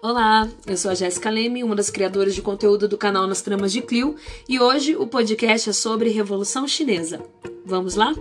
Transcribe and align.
Olá, 0.00 0.48
eu 0.64 0.76
sou 0.76 0.92
a 0.92 0.94
Jéssica 0.94 1.28
Leme, 1.28 1.64
uma 1.64 1.74
das 1.74 1.90
criadoras 1.90 2.32
de 2.32 2.40
conteúdo 2.40 2.86
do 2.86 2.96
canal 2.96 3.26
Nas 3.26 3.42
Tramas 3.42 3.72
de 3.72 3.82
Clio, 3.82 4.14
e 4.48 4.60
hoje 4.60 4.94
o 4.94 5.08
podcast 5.08 5.70
é 5.70 5.72
sobre 5.72 6.10
Revolução 6.10 6.68
Chinesa. 6.68 7.20
Vamos 7.66 7.96
lá? 7.96 8.14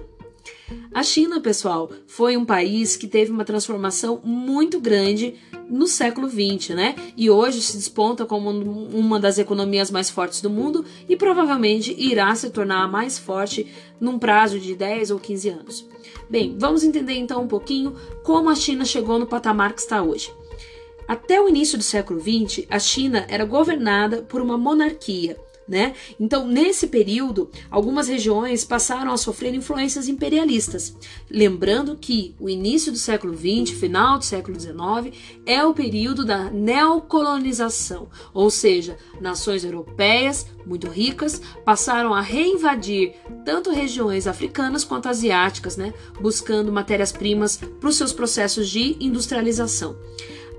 A 0.92 1.04
China, 1.04 1.40
pessoal, 1.40 1.92
foi 2.08 2.36
um 2.36 2.44
país 2.44 2.98
que 2.98 3.08
teve 3.08 3.30
uma 3.30 3.46
transformação 3.46 4.20
muito 4.24 4.80
grande 4.80 5.36
no 5.70 5.86
século 5.86 6.28
XX, 6.28 6.70
né? 6.70 6.96
E 7.16 7.30
hoje 7.30 7.62
se 7.62 7.78
desponta 7.78 8.26
como 8.26 8.50
uma 8.50 9.20
das 9.20 9.38
economias 9.38 9.92
mais 9.92 10.10
fortes 10.10 10.42
do 10.42 10.50
mundo 10.50 10.84
e 11.08 11.16
provavelmente 11.16 11.96
irá 11.96 12.34
se 12.34 12.50
tornar 12.50 12.82
a 12.82 12.88
mais 12.88 13.20
forte 13.20 13.68
num 14.02 14.18
prazo 14.18 14.60
de 14.60 14.74
10 14.74 15.12
ou 15.12 15.20
15 15.20 15.50
anos. 15.50 15.86
Bem, 16.28 16.56
vamos 16.58 16.84
entender 16.84 17.14
então 17.14 17.44
um 17.44 17.48
pouquinho 17.48 17.96
como 18.24 18.50
a 18.50 18.56
China 18.56 18.84
chegou 18.84 19.20
no 19.20 19.28
patamar 19.28 19.74
que 19.74 19.82
está 19.82 20.02
hoje. 20.02 20.32
Até 21.08 21.40
o 21.40 21.48
início 21.48 21.78
do 21.78 21.84
século 21.84 22.20
XX, 22.20 22.66
a 22.70 22.80
China 22.80 23.26
era 23.30 23.46
governada 23.46 24.22
por 24.24 24.42
uma 24.42 24.58
monarquia. 24.58 25.38
Né? 25.68 25.96
Então, 26.18 26.48
nesse 26.48 26.88
período, 26.88 27.52
algumas 27.70 28.08
regiões 28.08 28.64
passaram 28.64 29.12
a 29.12 29.18
sofrer 29.18 29.54
influências 29.54 30.08
imperialistas. 30.08 30.96
Lembrando 31.30 31.98
que 31.98 32.34
o 32.40 32.50
início 32.50 32.90
do 32.90 32.98
século 32.98 33.36
XX, 33.36 33.78
final 33.78 34.18
do 34.18 34.24
século 34.24 34.58
XIX, 34.58 35.14
é 35.46 35.66
o 35.66 35.74
período 35.74 36.24
da 36.24 36.50
neocolonização, 36.50 38.08
ou 38.34 38.50
seja, 38.50 38.98
nações 39.20 39.66
europeias 39.66 40.46
muito 40.66 40.88
ricas 40.88 41.42
passaram 41.66 42.14
a 42.14 42.22
reinvadir 42.22 43.16
tanto 43.44 43.70
regiões 43.70 44.26
africanas 44.26 44.86
quanto 44.86 45.10
asiáticas, 45.10 45.76
né? 45.76 45.94
buscando 46.22 46.72
matérias-primas 46.72 47.58
para 47.58 47.90
os 47.90 47.98
seus 47.98 48.14
processos 48.14 48.70
de 48.70 48.96
industrialização. 49.02 49.98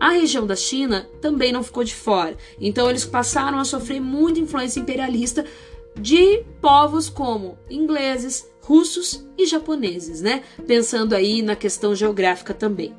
A 0.01 0.11
região 0.11 0.47
da 0.47 0.55
China 0.55 1.09
também 1.21 1.53
não 1.53 1.63
ficou 1.63 1.83
de 1.83 1.95
fora, 1.95 2.37
então 2.61 2.89
eles 2.89 3.05
passaram 3.05 3.59
a 3.59 3.65
sofrer 3.65 4.01
muita 4.01 4.39
influência 4.39 4.81
imperialista 4.81 5.45
de 5.99 6.45
povos 6.61 7.09
como 7.09 7.59
ingleses, 7.69 8.49
russos 8.61 9.27
e 9.37 9.45
japoneses, 9.47 10.21
né? 10.21 10.43
Pensando 10.67 11.15
aí 11.15 11.43
na 11.43 11.57
questão 11.57 11.95
geográfica 11.95 12.55
também. 12.55 12.95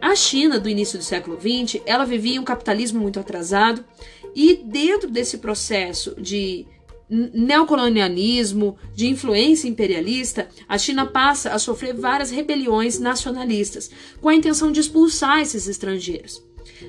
A 0.00 0.14
China 0.14 0.60
do 0.60 0.68
início 0.68 0.98
do 0.98 1.04
século 1.04 1.38
XX, 1.40 1.80
ela 1.86 2.04
vivia 2.04 2.40
um 2.40 2.44
capitalismo 2.44 3.00
muito 3.00 3.18
atrasado 3.18 3.84
e 4.34 4.54
dentro 4.54 5.10
desse 5.10 5.38
processo 5.38 6.14
de 6.20 6.66
neocolonialismo, 7.08 8.76
de 8.94 9.06
influência 9.06 9.68
imperialista, 9.68 10.48
a 10.68 10.78
China 10.78 11.06
passa 11.06 11.50
a 11.50 11.58
sofrer 11.58 11.94
várias 11.94 12.30
rebeliões 12.30 12.98
nacionalistas, 12.98 13.90
com 14.20 14.28
a 14.28 14.34
intenção 14.34 14.72
de 14.72 14.80
expulsar 14.80 15.40
esses 15.40 15.68
estrangeiros. 15.68 16.42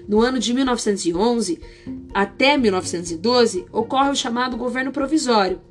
No 0.08 0.22
ano 0.22 0.40
de 0.40 0.54
1911 0.54 1.60
até 2.14 2.58
1912, 2.58 3.66
ocorre 3.72 4.10
o 4.10 4.16
chamado 4.16 4.58
governo 4.58 4.92
provisório. 4.92 5.62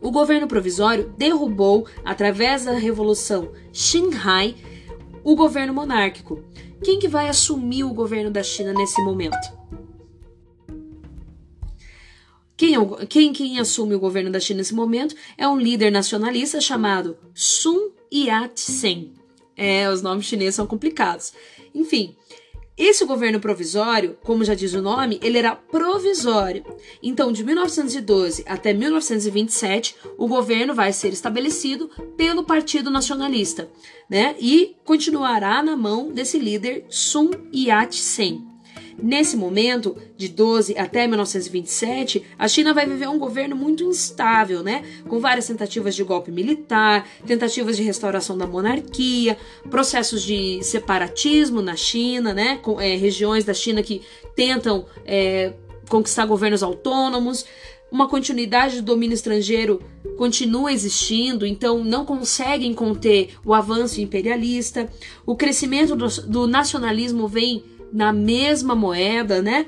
O 0.00 0.10
governo 0.10 0.46
provisório 0.46 1.12
derrubou, 1.16 1.86
através 2.04 2.64
da 2.64 2.72
Revolução 2.72 3.52
Xinhai, 3.72 4.54
o 5.24 5.34
governo 5.34 5.72
monárquico. 5.72 6.44
Quem 6.82 6.98
que 6.98 7.08
vai 7.08 7.28
assumir 7.28 7.84
o 7.84 7.94
governo 7.94 8.30
da 8.30 8.42
China 8.42 8.74
nesse 8.74 9.02
momento? 9.02 9.63
Quem, 12.56 12.76
é 12.76 13.06
quem, 13.06 13.32
quem 13.32 13.58
assume 13.58 13.94
o 13.94 14.00
governo 14.00 14.30
da 14.30 14.40
China 14.40 14.58
nesse 14.58 14.74
momento 14.74 15.14
é 15.36 15.46
um 15.48 15.58
líder 15.58 15.90
nacionalista 15.90 16.60
chamado 16.60 17.16
Sun 17.34 17.90
Yat-sen. 18.12 19.12
É, 19.56 19.88
os 19.90 20.02
nomes 20.02 20.26
chineses 20.26 20.54
são 20.54 20.66
complicados. 20.66 21.32
Enfim, 21.74 22.14
esse 22.76 23.04
governo 23.04 23.38
provisório, 23.38 24.18
como 24.24 24.44
já 24.44 24.52
diz 24.52 24.74
o 24.74 24.82
nome, 24.82 25.20
ele 25.22 25.38
era 25.38 25.54
provisório. 25.54 26.64
Então, 27.00 27.30
de 27.30 27.44
1912 27.44 28.44
até 28.48 28.72
1927, 28.72 29.96
o 30.18 30.26
governo 30.26 30.74
vai 30.74 30.92
ser 30.92 31.12
estabelecido 31.12 31.88
pelo 32.16 32.42
Partido 32.42 32.90
Nacionalista, 32.90 33.70
né? 34.10 34.34
E 34.40 34.74
continuará 34.84 35.62
na 35.62 35.76
mão 35.76 36.12
desse 36.12 36.36
líder 36.36 36.84
Sun 36.88 37.30
Yat-sen. 37.54 38.53
Nesse 39.02 39.36
momento, 39.36 39.96
de 40.16 40.28
12 40.28 40.78
até 40.78 41.06
1927, 41.06 42.22
a 42.38 42.46
China 42.48 42.72
vai 42.72 42.86
viver 42.86 43.08
um 43.08 43.18
governo 43.18 43.56
muito 43.56 43.84
instável, 43.84 44.62
né? 44.62 44.82
Com 45.08 45.18
várias 45.18 45.46
tentativas 45.46 45.94
de 45.94 46.04
golpe 46.04 46.30
militar, 46.30 47.06
tentativas 47.26 47.76
de 47.76 47.82
restauração 47.82 48.38
da 48.38 48.46
monarquia, 48.46 49.36
processos 49.68 50.22
de 50.22 50.62
separatismo 50.62 51.60
na 51.60 51.76
China, 51.76 52.32
né? 52.32 52.58
Com 52.58 52.80
é, 52.80 52.96
regiões 52.96 53.44
da 53.44 53.52
China 53.52 53.82
que 53.82 54.02
tentam 54.36 54.86
é, 55.04 55.52
conquistar 55.88 56.24
governos 56.26 56.62
autônomos. 56.62 57.44
Uma 57.90 58.08
continuidade 58.08 58.76
do 58.76 58.82
domínio 58.82 59.14
estrangeiro 59.14 59.80
continua 60.16 60.72
existindo, 60.72 61.46
então 61.46 61.84
não 61.84 62.04
conseguem 62.04 62.74
conter 62.74 63.36
o 63.44 63.54
avanço 63.54 64.00
imperialista. 64.00 64.88
O 65.24 65.36
crescimento 65.36 65.94
do, 65.94 66.08
do 66.22 66.46
nacionalismo 66.46 67.28
vem 67.28 67.62
na 67.94 68.12
mesma 68.12 68.74
moeda, 68.74 69.40
né? 69.40 69.66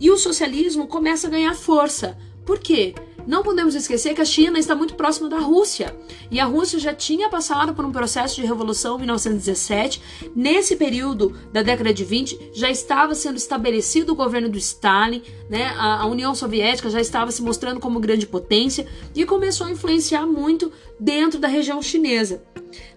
E 0.00 0.10
o 0.10 0.18
socialismo 0.18 0.88
começa 0.88 1.28
a 1.28 1.30
ganhar 1.30 1.54
força. 1.54 2.18
Por 2.44 2.58
quê? 2.58 2.94
Não 3.28 3.42
podemos 3.42 3.74
esquecer 3.74 4.14
que 4.14 4.22
a 4.22 4.24
China 4.24 4.58
está 4.58 4.74
muito 4.74 4.94
próxima 4.94 5.28
da 5.28 5.38
Rússia. 5.38 5.94
E 6.30 6.40
a 6.40 6.46
Rússia 6.46 6.78
já 6.78 6.94
tinha 6.94 7.28
passado 7.28 7.74
por 7.74 7.84
um 7.84 7.92
processo 7.92 8.36
de 8.36 8.46
revolução 8.46 8.96
em 8.96 9.00
1917. 9.00 10.00
Nesse 10.34 10.76
período 10.76 11.36
da 11.52 11.62
década 11.62 11.92
de 11.92 12.04
20, 12.04 12.52
já 12.54 12.70
estava 12.70 13.14
sendo 13.14 13.36
estabelecido 13.36 14.12
o 14.12 14.16
governo 14.16 14.48
do 14.48 14.56
Stalin, 14.56 15.22
né? 15.50 15.66
a, 15.76 16.00
a 16.00 16.06
União 16.06 16.34
Soviética 16.34 16.88
já 16.88 17.02
estava 17.02 17.30
se 17.30 17.42
mostrando 17.42 17.80
como 17.80 18.00
grande 18.00 18.26
potência 18.26 18.86
e 19.14 19.26
começou 19.26 19.66
a 19.66 19.70
influenciar 19.70 20.26
muito 20.26 20.72
dentro 20.98 21.38
da 21.38 21.48
região 21.48 21.82
chinesa. 21.82 22.42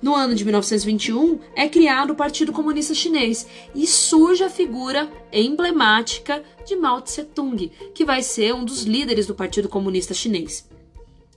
No 0.01 0.15
ano 0.15 0.35
de 0.35 0.43
1921 0.43 1.39
é 1.55 1.67
criado 1.67 2.11
o 2.11 2.15
Partido 2.15 2.51
Comunista 2.51 2.93
Chinês 2.93 3.47
e 3.73 3.85
surge 3.87 4.43
a 4.43 4.49
figura 4.49 5.09
emblemática 5.31 6.43
de 6.65 6.75
Mao 6.75 7.01
Tse-tung, 7.01 7.71
que 7.93 8.05
vai 8.05 8.21
ser 8.21 8.53
um 8.53 8.65
dos 8.65 8.83
líderes 8.83 9.27
do 9.27 9.35
Partido 9.35 9.69
Comunista 9.69 10.13
Chinês. 10.13 10.67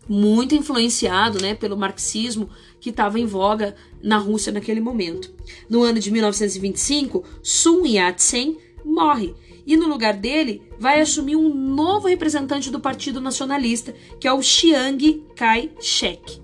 Muito 0.08 0.54
influenciado 0.54 1.40
né, 1.40 1.54
pelo 1.54 1.76
marxismo 1.76 2.50
que 2.80 2.90
estava 2.90 3.18
em 3.18 3.24
voga 3.24 3.74
na 4.02 4.18
Rússia 4.18 4.52
naquele 4.52 4.80
momento. 4.80 5.32
No 5.68 5.82
ano 5.82 5.98
de 5.98 6.10
1925, 6.10 7.24
Sun 7.42 7.86
Yat-sen 7.86 8.58
morre 8.84 9.34
e 9.66 9.76
no 9.76 9.88
lugar 9.88 10.14
dele 10.14 10.62
vai 10.78 11.00
assumir 11.00 11.36
um 11.36 11.52
novo 11.54 12.08
representante 12.08 12.70
do 12.70 12.80
Partido 12.80 13.20
Nacionalista, 13.20 13.94
que 14.20 14.28
é 14.28 14.32
o 14.32 14.42
Chiang 14.42 15.24
Kai-shek. 15.34 16.43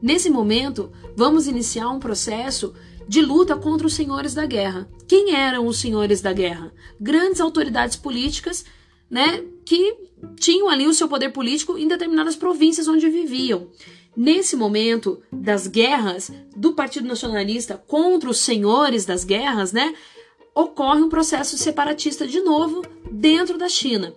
Nesse 0.00 0.30
momento, 0.30 0.92
vamos 1.16 1.46
iniciar 1.46 1.88
um 1.88 1.98
processo 1.98 2.74
de 3.06 3.22
luta 3.22 3.56
contra 3.56 3.86
os 3.86 3.94
senhores 3.94 4.34
da 4.34 4.46
guerra. 4.46 4.88
Quem 5.06 5.34
eram 5.34 5.66
os 5.66 5.78
senhores 5.78 6.20
da 6.20 6.32
guerra? 6.32 6.72
Grandes 7.00 7.40
autoridades 7.40 7.96
políticas, 7.96 8.64
né, 9.10 9.42
que 9.64 9.96
tinham 10.38 10.68
ali 10.68 10.86
o 10.86 10.94
seu 10.94 11.08
poder 11.08 11.30
político 11.30 11.78
em 11.78 11.88
determinadas 11.88 12.36
províncias 12.36 12.86
onde 12.86 13.08
viviam. 13.08 13.68
Nesse 14.16 14.56
momento 14.56 15.22
das 15.32 15.66
guerras 15.66 16.30
do 16.56 16.72
Partido 16.72 17.08
Nacionalista 17.08 17.82
contra 17.86 18.28
os 18.28 18.38
senhores 18.38 19.06
das 19.06 19.24
guerras, 19.24 19.72
né, 19.72 19.94
ocorre 20.54 21.00
um 21.00 21.08
processo 21.08 21.56
separatista 21.56 22.26
de 22.26 22.40
novo 22.40 22.82
dentro 23.10 23.56
da 23.56 23.68
China. 23.68 24.12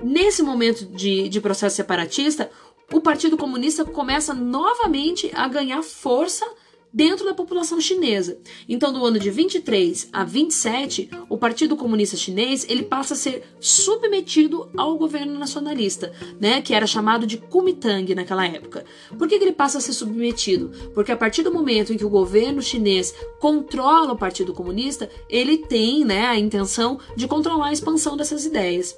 Nesse 0.00 0.42
momento 0.42 0.86
de, 0.86 1.28
de 1.28 1.40
processo 1.40 1.76
separatista, 1.76 2.50
o 2.92 3.00
Partido 3.00 3.36
Comunista 3.36 3.84
começa 3.84 4.34
novamente 4.34 5.30
a 5.34 5.48
ganhar 5.48 5.82
força 5.82 6.44
dentro 6.92 7.24
da 7.24 7.32
população 7.32 7.80
chinesa. 7.80 8.38
Então, 8.68 8.92
do 8.92 9.04
ano 9.04 9.18
de 9.18 9.30
23 9.30 10.10
a 10.12 10.24
27, 10.24 11.08
o 11.28 11.38
Partido 11.38 11.74
Comunista 11.74 12.16
Chinês 12.16 12.66
ele 12.68 12.82
passa 12.82 13.14
a 13.14 13.16
ser 13.16 13.44
submetido 13.58 14.70
ao 14.76 14.98
governo 14.98 15.38
nacionalista, 15.38 16.12
né, 16.38 16.60
que 16.60 16.74
era 16.74 16.86
chamado 16.86 17.26
de 17.26 17.38
Kuomintang 17.38 18.14
naquela 18.14 18.46
época. 18.46 18.84
Por 19.16 19.26
que, 19.26 19.38
que 19.38 19.44
ele 19.44 19.52
passa 19.52 19.78
a 19.78 19.80
ser 19.80 19.94
submetido? 19.94 20.70
Porque 20.92 21.12
a 21.12 21.16
partir 21.16 21.42
do 21.42 21.52
momento 21.52 21.94
em 21.94 21.96
que 21.96 22.04
o 22.04 22.10
governo 22.10 22.60
chinês 22.60 23.14
controla 23.40 24.12
o 24.12 24.18
Partido 24.18 24.52
Comunista, 24.52 25.08
ele 25.30 25.56
tem, 25.56 26.04
né, 26.04 26.26
a 26.26 26.38
intenção 26.38 26.98
de 27.16 27.26
controlar 27.26 27.68
a 27.68 27.72
expansão 27.72 28.18
dessas 28.18 28.44
ideias. 28.44 28.94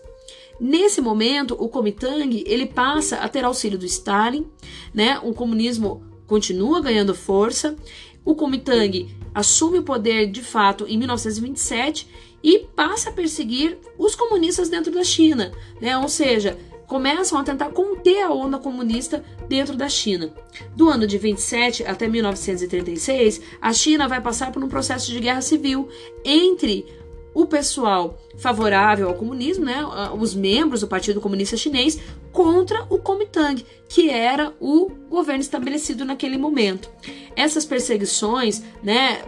Nesse 0.60 1.00
momento, 1.00 1.56
o 1.58 1.68
Kuomintang 1.68 2.44
ele 2.46 2.66
passa 2.66 3.16
a 3.16 3.28
ter 3.28 3.44
auxílio 3.44 3.78
do 3.78 3.86
Stalin, 3.86 4.46
né? 4.92 5.18
O 5.22 5.32
comunismo 5.34 6.02
continua 6.26 6.80
ganhando 6.80 7.14
força. 7.14 7.76
O 8.24 8.34
Kuomintang 8.34 9.08
assume 9.34 9.78
o 9.78 9.82
poder 9.82 10.30
de 10.30 10.42
fato 10.42 10.86
em 10.86 10.96
1927 10.96 12.08
e 12.42 12.60
passa 12.76 13.10
a 13.10 13.12
perseguir 13.12 13.78
os 13.98 14.14
comunistas 14.14 14.68
dentro 14.68 14.92
da 14.92 15.02
China, 15.02 15.50
né? 15.80 15.98
Ou 15.98 16.08
seja, 16.08 16.56
começam 16.86 17.38
a 17.38 17.42
tentar 17.42 17.70
conter 17.70 18.22
a 18.22 18.30
onda 18.30 18.58
comunista 18.58 19.24
dentro 19.48 19.76
da 19.76 19.88
China. 19.88 20.32
Do 20.76 20.88
ano 20.88 21.06
de 21.06 21.18
27 21.18 21.84
até 21.84 22.06
1936, 22.06 23.40
a 23.60 23.72
China 23.72 24.06
vai 24.06 24.20
passar 24.20 24.52
por 24.52 24.62
um 24.62 24.68
processo 24.68 25.10
de 25.10 25.18
guerra 25.20 25.40
civil 25.40 25.88
entre 26.24 26.86
o 27.34 27.46
pessoal 27.46 28.18
favorável 28.38 29.08
ao 29.08 29.14
comunismo, 29.14 29.64
né, 29.64 29.84
os 30.18 30.34
membros 30.34 30.80
do 30.80 30.88
Partido 30.88 31.20
Comunista 31.20 31.56
Chinês, 31.56 31.98
contra 32.32 32.86
o 32.88 32.98
Kuomintang, 32.98 33.64
que 33.88 34.08
era 34.08 34.54
o 34.60 34.88
governo 35.10 35.42
estabelecido 35.42 36.04
naquele 36.04 36.38
momento. 36.38 36.88
Essas 37.36 37.64
perseguições, 37.64 38.62
né, 38.82 39.22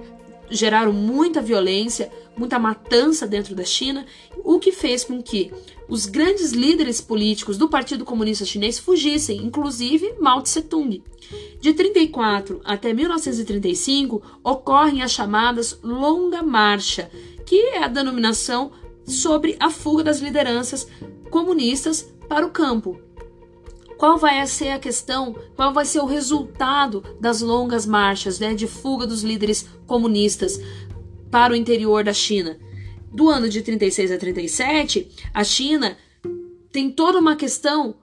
geraram 0.48 0.92
muita 0.92 1.42
violência, 1.42 2.10
muita 2.36 2.58
matança 2.58 3.26
dentro 3.26 3.54
da 3.54 3.64
China, 3.64 4.06
o 4.44 4.58
que 4.58 4.70
fez 4.70 5.04
com 5.04 5.22
que 5.22 5.52
os 5.88 6.06
grandes 6.06 6.52
líderes 6.52 7.00
políticos 7.00 7.56
do 7.56 7.68
Partido 7.68 8.04
Comunista 8.04 8.44
Chinês 8.44 8.78
fugissem, 8.78 9.38
inclusive 9.38 10.14
Mao 10.20 10.42
Tse-tung. 10.42 11.02
De 11.60 11.72
34 11.72 12.60
até 12.64 12.92
1935 12.92 14.22
ocorrem 14.44 15.02
as 15.02 15.10
chamadas 15.10 15.78
Longa 15.82 16.42
Marcha, 16.42 17.10
que 17.46 17.60
é 17.68 17.84
a 17.84 17.88
denominação 17.88 18.72
sobre 19.06 19.56
a 19.58 19.70
fuga 19.70 20.02
das 20.02 20.18
lideranças 20.18 20.86
comunistas 21.30 22.12
para 22.28 22.44
o 22.44 22.50
campo. 22.50 23.00
Qual 23.96 24.18
vai 24.18 24.46
ser 24.46 24.70
a 24.70 24.78
questão? 24.78 25.34
Qual 25.54 25.72
vai 25.72 25.86
ser 25.86 26.00
o 26.00 26.06
resultado 26.06 27.02
das 27.18 27.40
longas 27.40 27.86
marchas 27.86 28.38
né, 28.38 28.52
de 28.52 28.66
fuga 28.66 29.06
dos 29.06 29.22
líderes 29.22 29.66
comunistas 29.86 30.60
para 31.30 31.54
o 31.54 31.56
interior 31.56 32.04
da 32.04 32.12
China? 32.12 32.58
Do 33.10 33.30
ano 33.30 33.48
de 33.48 33.62
36 33.62 34.12
a 34.12 34.18
37, 34.18 35.08
a 35.32 35.44
China 35.44 35.96
tem 36.70 36.90
toda 36.90 37.18
uma 37.18 37.36
questão 37.36 37.94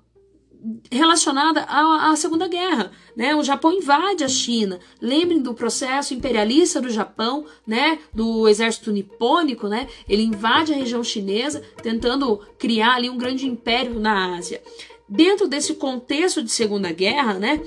relacionada 0.91 1.61
à, 1.63 2.11
à, 2.11 2.15
Segunda 2.15 2.47
Guerra. 2.47 2.91
Né? 3.15 3.35
O 3.35 3.43
Japão 3.43 3.73
invade 3.73 4.23
a 4.23 4.27
China. 4.27 4.79
Lembrem 5.01 5.41
do 5.41 5.53
processo 5.53 6.13
imperialista 6.13 6.81
do 6.81 6.89
Japão, 6.89 7.45
né? 7.67 7.99
do 8.13 8.47
exército 8.47 8.91
nipônico. 8.91 9.67
Né? 9.67 9.87
Ele 10.07 10.23
invade 10.23 10.73
a 10.73 10.77
região 10.77 11.03
chinesa, 11.03 11.61
tentando 11.81 12.39
criar 12.57 12.95
ali 12.95 13.09
um 13.09 13.17
grande 13.17 13.45
império 13.45 13.99
na 13.99 14.35
Ásia. 14.35 14.61
Dentro 15.07 15.47
desse 15.47 15.75
contexto 15.75 16.41
de 16.41 16.51
Segunda 16.51 16.91
Guerra, 16.91 17.33
né? 17.33 17.61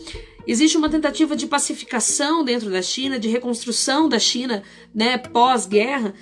Existe 0.46 0.76
uma 0.76 0.88
tentativa 0.88 1.34
de 1.34 1.46
pacificação 1.46 2.44
dentro 2.44 2.70
da 2.70 2.80
China, 2.80 3.18
de 3.18 3.28
reconstrução 3.28 4.08
da 4.08 4.18
China, 4.18 4.62
né, 4.94 5.18
pós-guerra, 5.18 6.14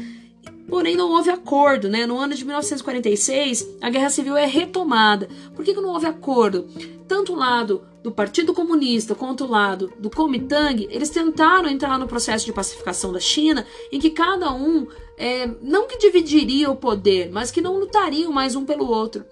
Porém, 0.68 0.96
não 0.96 1.10
houve 1.10 1.30
acordo. 1.30 1.88
Né? 1.88 2.06
No 2.06 2.18
ano 2.18 2.34
de 2.34 2.44
1946, 2.44 3.76
a 3.80 3.90
guerra 3.90 4.10
civil 4.10 4.36
é 4.36 4.46
retomada. 4.46 5.28
Por 5.54 5.64
que, 5.64 5.74
que 5.74 5.80
não 5.80 5.90
houve 5.90 6.06
acordo? 6.06 6.66
Tanto 7.06 7.32
o 7.32 7.36
lado 7.36 7.86
do 8.02 8.10
Partido 8.10 8.52
Comunista 8.52 9.14
quanto 9.14 9.44
o 9.44 9.50
lado 9.50 9.92
do 9.98 10.10
Kuomintang, 10.10 10.86
eles 10.90 11.10
tentaram 11.10 11.68
entrar 11.68 11.98
no 11.98 12.06
processo 12.06 12.44
de 12.44 12.52
pacificação 12.52 13.12
da 13.12 13.20
China, 13.20 13.66
em 13.90 13.98
que 13.98 14.10
cada 14.10 14.52
um, 14.52 14.86
é, 15.16 15.46
não 15.62 15.86
que 15.86 15.98
dividiria 15.98 16.70
o 16.70 16.76
poder, 16.76 17.30
mas 17.32 17.50
que 17.50 17.60
não 17.62 17.78
lutariam 17.78 18.32
mais 18.32 18.54
um 18.54 18.64
pelo 18.64 18.86
outro. 18.86 19.24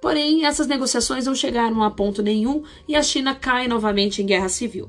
Porém, 0.00 0.44
essas 0.44 0.66
negociações 0.66 1.26
não 1.26 1.34
chegaram 1.34 1.82
a 1.82 1.90
ponto 1.90 2.22
nenhum 2.22 2.62
e 2.86 2.94
a 2.94 3.02
China 3.02 3.34
cai 3.34 3.66
novamente 3.66 4.22
em 4.22 4.26
guerra 4.26 4.48
civil. 4.48 4.86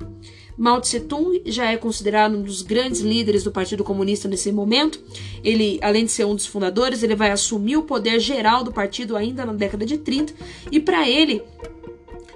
Mao 0.60 0.78
Tse-tung 0.78 1.40
já 1.46 1.72
é 1.72 1.78
considerado 1.78 2.36
um 2.36 2.42
dos 2.42 2.60
grandes 2.60 3.00
líderes 3.00 3.42
do 3.42 3.50
Partido 3.50 3.82
Comunista 3.82 4.28
nesse 4.28 4.52
momento. 4.52 5.00
Ele, 5.42 5.80
além 5.80 6.04
de 6.04 6.12
ser 6.12 6.26
um 6.26 6.34
dos 6.34 6.44
fundadores, 6.44 7.02
ele 7.02 7.14
vai 7.16 7.30
assumir 7.30 7.78
o 7.78 7.84
poder 7.84 8.20
geral 8.20 8.62
do 8.62 8.70
partido 8.70 9.16
ainda 9.16 9.46
na 9.46 9.54
década 9.54 9.86
de 9.86 9.96
30 9.96 10.34
e 10.70 10.78
para 10.78 11.08
ele 11.08 11.42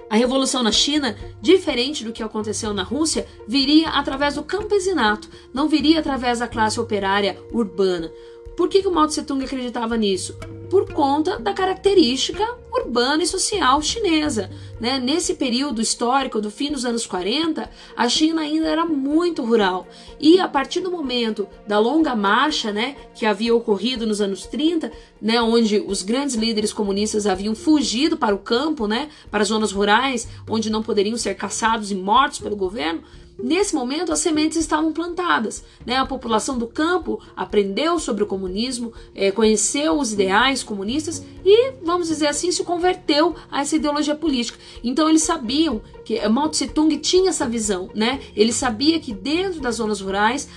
a 0.09 0.15
revolução 0.15 0.63
na 0.63 0.71
China, 0.71 1.15
diferente 1.39 2.03
do 2.03 2.11
que 2.11 2.23
aconteceu 2.23 2.73
na 2.73 2.81
Rússia, 2.81 3.27
viria 3.47 3.89
através 3.89 4.33
do 4.33 4.43
campesinato, 4.43 5.29
não 5.53 5.69
viria 5.69 5.99
através 5.99 6.39
da 6.39 6.47
classe 6.47 6.79
operária 6.79 7.37
urbana. 7.51 8.11
Por 8.57 8.69
que, 8.69 8.81
que 8.81 8.87
o 8.87 8.91
Mao 8.91 9.05
Tse 9.05 9.21
Tung 9.23 9.43
acreditava 9.43 9.95
nisso? 9.97 10.35
Por 10.67 10.91
conta 10.93 11.37
da 11.37 11.53
característica 11.53 12.43
urbana 12.85 13.23
e 13.23 13.27
social 13.27 13.81
chinesa. 13.81 14.49
Né? 14.79 14.99
Nesse 14.99 15.33
período 15.33 15.81
histórico 15.81 16.39
do 16.39 16.51
fim 16.51 16.71
dos 16.71 16.85
anos 16.85 17.05
40, 17.05 17.69
a 17.95 18.09
China 18.09 18.41
ainda 18.41 18.67
era 18.67 18.85
muito 18.85 19.43
rural. 19.43 19.87
E 20.19 20.39
a 20.39 20.47
partir 20.47 20.81
do 20.81 20.91
momento 20.91 21.47
da 21.67 21.79
longa 21.79 22.15
marcha 22.15 22.71
né, 22.71 22.95
que 23.13 23.25
havia 23.25 23.55
ocorrido 23.55 24.05
nos 24.05 24.21
anos 24.21 24.45
30, 24.45 24.91
né, 25.21 25.41
onde 25.41 25.79
os 25.79 26.01
grandes 26.01 26.35
líderes 26.35 26.71
comunistas 26.71 27.25
haviam 27.25 27.55
fugido 27.55 28.17
para 28.17 28.35
o 28.35 28.39
campo, 28.39 28.87
né, 28.87 29.09
para 29.31 29.41
as 29.41 29.47
zonas 29.47 29.71
rurais, 29.71 30.27
onde 30.47 30.69
não 30.69 30.83
poderiam 30.83 31.17
ser 31.17 31.35
caçados 31.35 31.91
e 31.91 31.95
mortos 31.95 32.39
pelo 32.39 32.55
governo, 32.55 33.01
Nesse 33.41 33.75
momento, 33.75 34.11
as 34.11 34.19
sementes 34.19 34.57
estavam 34.57 34.93
plantadas. 34.93 35.63
Né? 35.85 35.97
A 35.97 36.05
população 36.05 36.57
do 36.57 36.67
campo 36.67 37.19
aprendeu 37.35 37.99
sobre 37.99 38.23
o 38.23 38.27
comunismo, 38.27 38.93
é, 39.13 39.31
conheceu 39.31 39.99
os 39.99 40.13
ideais 40.13 40.63
comunistas 40.63 41.23
e, 41.43 41.73
vamos 41.83 42.07
dizer 42.07 42.27
assim, 42.27 42.51
se 42.51 42.63
converteu 42.63 43.35
a 43.51 43.61
essa 43.61 43.75
ideologia 43.75 44.15
política. 44.15 44.57
Então, 44.83 45.09
eles 45.09 45.23
sabiam 45.23 45.81
que 46.03 46.25
Mao 46.27 46.49
Tse 46.49 46.67
Tung 46.67 46.97
tinha 46.97 47.29
essa 47.29 47.47
visão. 47.47 47.89
Né? 47.93 48.21
Ele 48.35 48.53
sabia 48.53 48.99
que 48.99 49.13
dentro 49.13 49.59
das 49.59 49.75
zonas 49.75 50.01
rurais 50.01 50.47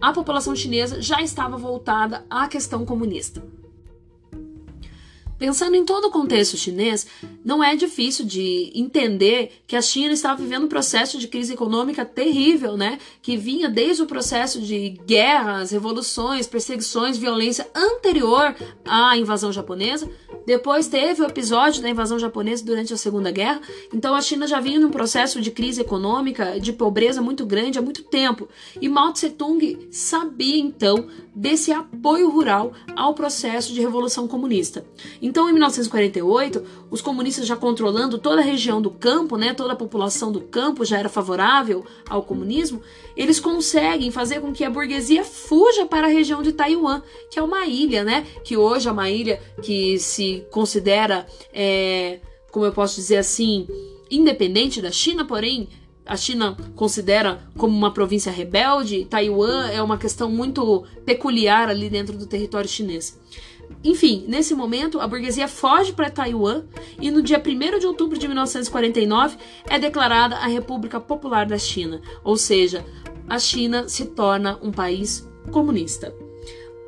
a 0.00 0.12
população 0.12 0.54
chinesa 0.54 1.00
já 1.02 1.20
estava 1.20 1.56
voltada 1.56 2.24
à 2.30 2.46
questão 2.46 2.84
comunista. 2.84 3.42
Pensando 5.38 5.76
em 5.76 5.84
todo 5.84 6.06
o 6.06 6.10
contexto 6.10 6.56
chinês, 6.56 7.06
não 7.44 7.62
é 7.62 7.76
difícil 7.76 8.24
de 8.24 8.72
entender 8.74 9.62
que 9.66 9.76
a 9.76 9.82
China 9.82 10.12
estava 10.12 10.42
vivendo 10.42 10.64
um 10.64 10.68
processo 10.68 11.16
de 11.16 11.28
crise 11.28 11.52
econômica 11.52 12.04
terrível, 12.04 12.76
né? 12.76 12.98
Que 13.22 13.36
vinha 13.36 13.68
desde 13.68 14.02
o 14.02 14.06
processo 14.06 14.60
de 14.60 14.90
guerras, 15.06 15.70
revoluções, 15.70 16.48
perseguições, 16.48 17.16
violência 17.16 17.68
anterior 17.74 18.54
à 18.84 19.16
invasão 19.16 19.52
japonesa. 19.52 20.10
Depois 20.48 20.88
teve 20.88 21.20
o 21.20 21.26
episódio 21.26 21.82
da 21.82 21.90
invasão 21.90 22.18
japonesa 22.18 22.64
durante 22.64 22.94
a 22.94 22.96
Segunda 22.96 23.30
Guerra. 23.30 23.60
Então 23.92 24.14
a 24.14 24.20
China 24.22 24.46
já 24.46 24.58
vinha 24.58 24.80
num 24.80 24.88
processo 24.88 25.42
de 25.42 25.50
crise 25.50 25.82
econômica, 25.82 26.58
de 26.58 26.72
pobreza 26.72 27.20
muito 27.20 27.44
grande 27.44 27.78
há 27.78 27.82
muito 27.82 28.02
tempo. 28.02 28.48
E 28.80 28.88
Mao 28.88 29.12
Tse 29.12 29.28
Tung 29.28 29.88
sabia 29.90 30.58
então 30.58 31.06
desse 31.38 31.70
apoio 31.70 32.30
rural 32.30 32.72
ao 32.96 33.14
processo 33.14 33.74
de 33.74 33.80
revolução 33.80 34.26
comunista. 34.26 34.84
Então, 35.22 35.48
em 35.48 35.52
1948, 35.52 36.64
os 36.90 37.00
comunistas 37.00 37.46
já 37.46 37.54
controlando 37.54 38.18
toda 38.18 38.40
a 38.40 38.44
região 38.44 38.82
do 38.82 38.90
campo, 38.90 39.36
né, 39.36 39.54
toda 39.54 39.74
a 39.74 39.76
população 39.76 40.32
do 40.32 40.40
campo 40.40 40.84
já 40.84 40.98
era 40.98 41.08
favorável 41.08 41.84
ao 42.08 42.24
comunismo, 42.24 42.80
eles 43.16 43.38
conseguem 43.38 44.10
fazer 44.10 44.40
com 44.40 44.52
que 44.52 44.64
a 44.64 44.70
burguesia 44.70 45.22
fuja 45.22 45.86
para 45.86 46.08
a 46.08 46.10
região 46.10 46.42
de 46.42 46.52
Taiwan, 46.52 47.02
que 47.30 47.38
é 47.38 47.42
uma 47.42 47.66
ilha, 47.66 48.02
né, 48.02 48.26
que 48.42 48.56
hoje 48.56 48.88
é 48.88 48.90
uma 48.90 49.08
ilha 49.08 49.40
que 49.62 49.96
considera, 50.50 51.26
é, 51.52 52.20
como 52.50 52.64
eu 52.64 52.72
posso 52.72 52.96
dizer 52.96 53.16
assim, 53.16 53.66
independente 54.10 54.80
da 54.80 54.90
China, 54.90 55.24
porém 55.24 55.68
a 56.08 56.16
China 56.16 56.56
considera 56.74 57.46
como 57.56 57.76
uma 57.76 57.92
província 57.92 58.32
rebelde, 58.32 59.04
Taiwan 59.04 59.68
é 59.68 59.82
uma 59.82 59.98
questão 59.98 60.30
muito 60.30 60.84
peculiar 61.04 61.68
ali 61.68 61.90
dentro 61.90 62.16
do 62.16 62.26
território 62.26 62.68
chinês. 62.68 63.20
Enfim, 63.84 64.24
nesse 64.26 64.54
momento, 64.54 64.98
a 64.98 65.06
burguesia 65.06 65.46
foge 65.46 65.92
para 65.92 66.10
Taiwan 66.10 66.64
e 66.98 67.10
no 67.10 67.20
dia 67.20 67.40
1 67.40 67.78
de 67.78 67.86
outubro 67.86 68.18
de 68.18 68.26
1949 68.26 69.36
é 69.68 69.78
declarada 69.78 70.36
a 70.36 70.46
República 70.46 70.98
Popular 70.98 71.46
da 71.46 71.58
China, 71.58 72.00
ou 72.24 72.36
seja, 72.36 72.84
a 73.28 73.38
China 73.38 73.86
se 73.86 74.06
torna 74.06 74.58
um 74.62 74.72
país 74.72 75.28
comunista. 75.52 76.14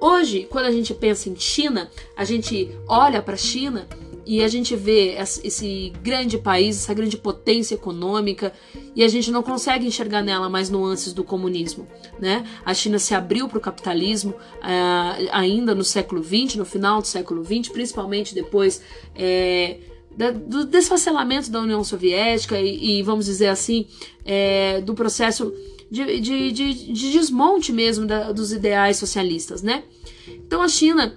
Hoje, 0.00 0.46
quando 0.48 0.64
a 0.64 0.72
gente 0.72 0.94
pensa 0.94 1.28
em 1.28 1.36
China, 1.36 1.90
a 2.16 2.24
gente 2.24 2.70
olha 2.88 3.20
para 3.20 3.34
a 3.34 3.38
China 3.38 3.86
e 4.24 4.42
a 4.42 4.48
gente 4.48 4.74
vê 4.76 5.16
esse 5.18 5.92
grande 6.02 6.38
país, 6.38 6.76
essa 6.76 6.94
grande 6.94 7.16
potência 7.16 7.74
econômica, 7.74 8.52
e 8.94 9.02
a 9.02 9.08
gente 9.08 9.30
não 9.30 9.42
consegue 9.42 9.86
enxergar 9.86 10.22
nela 10.22 10.48
mais 10.48 10.70
nuances 10.70 11.12
do 11.12 11.24
comunismo. 11.24 11.86
Né? 12.18 12.46
A 12.64 12.72
China 12.72 12.98
se 12.98 13.14
abriu 13.14 13.48
para 13.48 13.58
o 13.58 13.60
capitalismo 13.60 14.30
uh, 14.30 15.28
ainda 15.32 15.74
no 15.74 15.84
século 15.84 16.22
XX, 16.22 16.56
no 16.56 16.64
final 16.64 17.00
do 17.00 17.06
século 17.06 17.44
XX, 17.44 17.68
principalmente 17.70 18.34
depois 18.34 18.80
é, 19.14 19.78
da, 20.16 20.30
do 20.30 20.64
desfacelamento 20.64 21.50
da 21.50 21.60
União 21.60 21.82
Soviética 21.82 22.58
e, 22.60 23.00
e 23.00 23.02
vamos 23.02 23.26
dizer 23.26 23.48
assim, 23.48 23.86
é, 24.24 24.80
do 24.80 24.94
processo 24.94 25.52
de, 25.90 26.20
de, 26.20 26.52
de, 26.52 26.92
de 26.92 27.12
desmonte 27.12 27.72
mesmo 27.72 28.06
da, 28.06 28.32
dos 28.32 28.52
ideais 28.52 28.96
socialistas. 28.96 29.62
Né? 29.62 29.84
Então 30.28 30.62
a 30.62 30.68
China 30.68 31.16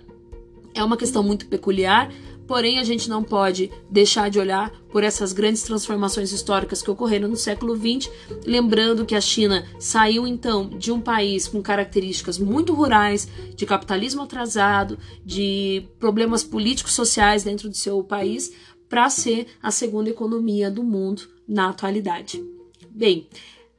é 0.74 0.84
uma 0.84 0.98
questão 0.98 1.22
muito 1.22 1.48
peculiar 1.48 2.12
Porém, 2.48 2.78
a 2.78 2.84
gente 2.84 3.10
não 3.10 3.24
pode 3.24 3.72
deixar 3.90 4.30
de 4.30 4.38
olhar 4.38 4.72
por 4.92 5.04
essas 5.04 5.32
grandes 5.32 5.64
transformações 5.64 6.32
históricas 6.32 6.82
que 6.82 6.92
ocorreram 6.92 7.28
no 7.30 7.36
século 7.36 7.76
XX, 7.76 8.12
lembrando 8.46 9.06
que 9.06 9.16
a 9.16 9.22
China 9.22 9.66
saiu 9.80 10.28
então 10.28 10.68
de 10.70 10.92
um 10.92 11.00
país 11.00 11.48
com 11.48 11.62
características 11.62 12.38
muito 12.38 12.74
rurais, 12.74 13.28
de 13.56 13.66
capitalismo 13.66 14.22
atrasado, 14.22 15.00
de 15.26 15.84
problemas 16.00 16.44
políticos 16.44 16.94
sociais 16.94 17.44
dentro 17.44 17.70
do 17.70 17.78
seu 17.78 18.04
país, 18.04 18.52
para 18.90 19.10
ser 19.10 19.48
a 19.62 19.72
segunda 19.72 20.10
economia 20.10 20.70
do 20.70 20.84
mundo 20.84 21.24
na 21.48 21.70
atualidade. 21.70 22.44
Bem, 22.92 23.28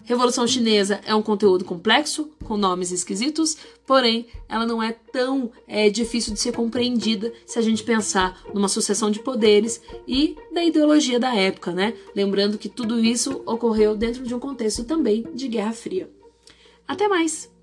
Revolução 0.04 0.46
Chinesa 0.46 1.00
é 1.06 1.14
um 1.14 1.22
conteúdo 1.22 1.64
complexo, 1.64 2.30
com 2.44 2.58
nomes 2.58 2.92
esquisitos, 2.92 3.56
porém 3.86 4.26
ela 4.48 4.66
não 4.66 4.82
é 4.82 4.92
tão 4.92 5.50
é, 5.66 5.88
difícil 5.88 6.34
de 6.34 6.40
ser 6.40 6.52
compreendida 6.52 7.32
se 7.46 7.58
a 7.58 7.62
gente 7.62 7.82
pensar 7.82 8.38
numa 8.52 8.68
sucessão 8.68 9.10
de 9.10 9.20
poderes 9.20 9.80
e 10.06 10.36
da 10.52 10.62
ideologia 10.62 11.18
da 11.18 11.34
época, 11.34 11.72
né? 11.72 11.94
Lembrando 12.14 12.58
que 12.58 12.68
tudo 12.68 13.02
isso 13.02 13.42
ocorreu 13.46 13.96
dentro 13.96 14.24
de 14.24 14.34
um 14.34 14.38
contexto 14.38 14.84
também 14.84 15.26
de 15.34 15.48
Guerra 15.48 15.72
Fria. 15.72 16.10
Até 16.86 17.08
mais! 17.08 17.53